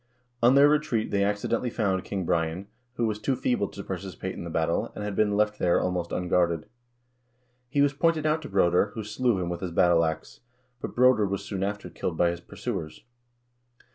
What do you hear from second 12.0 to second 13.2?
by his pursuers.